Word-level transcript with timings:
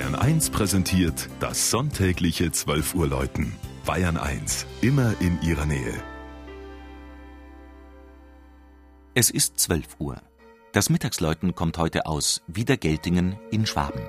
Bayern 0.00 0.14
1 0.14 0.48
präsentiert 0.48 1.28
das 1.40 1.70
sonntägliche 1.70 2.50
12 2.50 2.94
Uhr 2.94 3.06
Läuten. 3.06 3.52
Bayern 3.84 4.16
1, 4.16 4.64
immer 4.80 5.14
in 5.20 5.38
ihrer 5.42 5.66
Nähe. 5.66 5.92
Es 9.12 9.28
ist 9.28 9.58
12 9.58 9.96
Uhr. 9.98 10.16
Das 10.72 10.88
Mittagsläuten 10.88 11.54
kommt 11.54 11.76
heute 11.76 12.06
aus 12.06 12.40
Wiedergeltingen 12.46 13.38
in 13.50 13.66
Schwaben. 13.66 14.00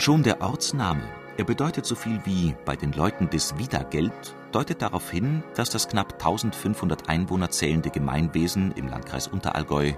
Schon 0.00 0.22
der 0.22 0.40
Ortsname, 0.40 1.02
er 1.36 1.44
bedeutet 1.44 1.84
so 1.84 1.96
viel 1.96 2.20
wie 2.24 2.54
bei 2.64 2.76
den 2.76 2.92
Leuten 2.92 3.28
des 3.30 3.58
Wiedergeld, 3.58 4.12
deutet 4.52 4.80
darauf 4.80 5.10
hin, 5.10 5.42
dass 5.56 5.70
das 5.70 5.88
knapp 5.88 6.12
1500 6.12 7.08
Einwohner 7.08 7.50
zählende 7.50 7.90
Gemeinwesen 7.90 8.70
im 8.76 8.86
Landkreis 8.86 9.26
Unterallgäu 9.26 9.94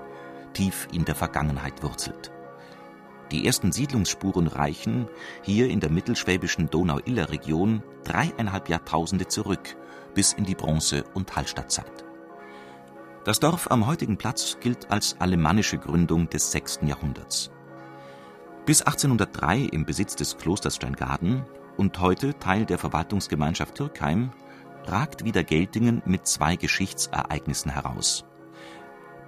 tief 0.55 0.89
in 0.91 1.05
der 1.05 1.15
Vergangenheit 1.15 1.83
wurzelt. 1.83 2.33
Die 3.31 3.47
ersten 3.47 3.73
Siedlungsspuren 3.73 4.47
reichen 4.47 5.07
hier 5.43 5.69
in 5.69 5.81
der 5.81 5.91
mittelschwäbischen 5.91 6.71
Donau-Iller-Region 6.71 7.83
dreieinhalb 8.03 8.71
Jahrtausende 8.71 9.29
zurück 9.29 9.77
bis 10.15 10.33
in 10.33 10.45
die 10.45 10.55
Bronze- 10.55 11.05
und 11.13 11.37
Hallstattzeit. 11.37 12.07
Das 13.25 13.39
Dorf 13.39 13.71
am 13.71 13.87
heutigen 13.87 14.17
Platz 14.17 14.57
gilt 14.61 14.91
als 14.91 15.17
alemannische 15.21 15.77
Gründung 15.77 16.31
des 16.31 16.51
6. 16.53 16.81
Jahrhunderts. 16.87 17.51
Bis 18.67 18.83
1803 18.83 19.69
im 19.73 19.87
Besitz 19.87 20.17
des 20.17 20.37
Klosters 20.37 20.77
Steingaden 20.77 21.45
und 21.79 21.99
heute 21.99 22.39
Teil 22.39 22.67
der 22.67 22.79
Verwaltungsgemeinschaft 22.79 23.75
Türkheim, 23.75 24.31
ragt 24.85 25.25
wieder 25.25 25.43
Geltingen 25.45 26.03
mit 26.05 26.27
zwei 26.27 26.57
Geschichtsereignissen 26.57 27.73
heraus. 27.73 28.25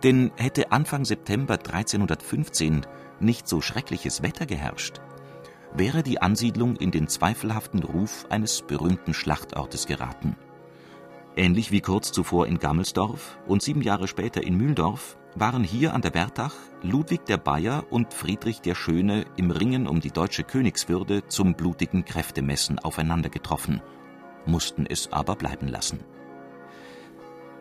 Denn 0.02 0.32
hätte 0.36 0.70
Anfang 0.70 1.04
September 1.06 1.54
1315 1.54 2.86
nicht 3.20 3.48
so 3.48 3.60
schreckliches 3.62 4.22
Wetter 4.22 4.44
geherrscht, 4.44 5.00
wäre 5.72 6.02
die 6.02 6.20
Ansiedlung 6.20 6.76
in 6.76 6.90
den 6.90 7.08
zweifelhaften 7.08 7.82
Ruf 7.82 8.26
eines 8.28 8.60
berühmten 8.62 9.14
Schlachtortes 9.14 9.86
geraten. 9.86 10.36
Ähnlich 11.34 11.72
wie 11.72 11.80
kurz 11.80 12.12
zuvor 12.12 12.46
in 12.46 12.58
Gammelsdorf 12.58 13.38
und 13.46 13.62
sieben 13.62 13.80
Jahre 13.80 14.06
später 14.06 14.42
in 14.42 14.54
Mühldorf 14.56 15.16
waren 15.34 15.64
hier 15.64 15.94
an 15.94 16.02
der 16.02 16.12
Wertach 16.12 16.54
Ludwig 16.82 17.24
der 17.24 17.38
Bayer 17.38 17.84
und 17.88 18.12
Friedrich 18.12 18.60
der 18.60 18.74
Schöne 18.74 19.24
im 19.36 19.50
Ringen 19.50 19.86
um 19.86 20.00
die 20.00 20.10
deutsche 20.10 20.44
Königswürde 20.44 21.26
zum 21.28 21.54
blutigen 21.54 22.04
Kräftemessen 22.04 22.78
aufeinander 22.78 23.30
getroffen, 23.30 23.80
mussten 24.44 24.84
es 24.84 25.10
aber 25.10 25.34
bleiben 25.34 25.68
lassen. 25.68 26.00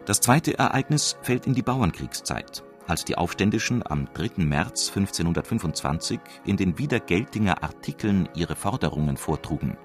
Das 0.06 0.20
zweite 0.20 0.58
Ereignis 0.58 1.16
fällt 1.22 1.48
in 1.48 1.54
die 1.54 1.62
Bauernkriegszeit, 1.62 2.66
als 2.88 3.06
die 3.06 3.18
Aufständischen 3.18 3.90
am 3.90 4.10
3. 4.14 4.44
März 4.44 4.90
1525 4.90 6.20
in 6.46 6.58
den 6.58 6.78
Wiedergeltinger 6.78 7.64
Artikeln 7.64 8.28
ihre 8.36 8.58
Forderungen 8.58 9.16
vortrugen. 9.16 9.78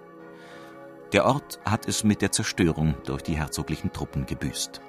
Der 1.12 1.24
Ort 1.24 1.60
hat 1.64 1.86
es 1.86 2.02
mit 2.02 2.20
der 2.20 2.32
Zerstörung 2.32 2.96
durch 3.04 3.22
die 3.22 3.36
herzoglichen 3.36 3.92
Truppen 3.92 4.26
gebüßt. 4.26 4.80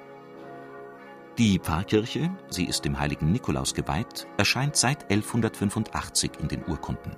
Die 1.38 1.60
Pfarrkirche, 1.60 2.28
sie 2.48 2.64
ist 2.64 2.84
dem 2.84 2.98
heiligen 2.98 3.30
Nikolaus 3.30 3.72
geweiht, 3.72 4.26
erscheint 4.36 4.74
seit 4.74 5.04
1185 5.04 6.32
in 6.40 6.48
den 6.48 6.64
Urkunden. 6.66 7.14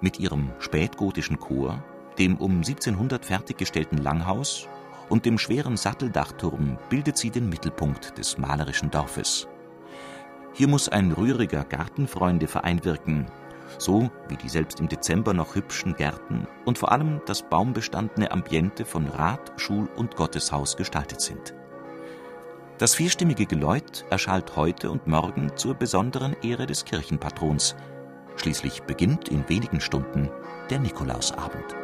Mit 0.00 0.18
ihrem 0.18 0.50
spätgotischen 0.60 1.38
Chor, 1.38 1.84
dem 2.18 2.38
um 2.38 2.56
1700 2.56 3.22
fertiggestellten 3.22 3.98
Langhaus 3.98 4.66
und 5.10 5.26
dem 5.26 5.36
schweren 5.36 5.76
Satteldachturm 5.76 6.78
bildet 6.88 7.18
sie 7.18 7.30
den 7.30 7.50
Mittelpunkt 7.50 8.16
des 8.16 8.38
malerischen 8.38 8.90
Dorfes. 8.90 9.46
Hier 10.54 10.68
muss 10.68 10.88
ein 10.88 11.12
rühriger 11.12 11.64
Gartenfreundeverein 11.64 12.82
wirken, 12.82 13.26
so 13.78 14.10
wie 14.28 14.36
die 14.36 14.48
selbst 14.48 14.80
im 14.80 14.88
Dezember 14.88 15.34
noch 15.34 15.54
hübschen 15.54 15.94
Gärten 15.94 16.46
und 16.64 16.78
vor 16.78 16.92
allem 16.92 17.20
das 17.26 17.42
baumbestandene 17.42 18.30
Ambiente 18.30 18.84
von 18.84 19.08
Rat, 19.08 19.52
Schul- 19.56 19.88
und 19.96 20.16
Gotteshaus 20.16 20.76
gestaltet 20.76 21.20
sind. 21.20 21.54
Das 22.78 22.94
vierstimmige 22.94 23.44
Geläut 23.44 24.06
erschallt 24.08 24.56
heute 24.56 24.90
und 24.90 25.06
morgen 25.06 25.54
zur 25.56 25.74
besonderen 25.74 26.34
Ehre 26.42 26.66
des 26.66 26.86
Kirchenpatrons. 26.86 27.76
Schließlich 28.36 28.84
beginnt 28.84 29.28
in 29.28 29.46
wenigen 29.48 29.80
Stunden 29.80 30.30
der 30.70 30.78
Nikolausabend. 30.78 31.76